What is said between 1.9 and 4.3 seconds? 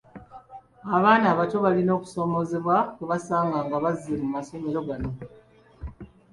okusoomoozebwa kwe basanga nga bazze mu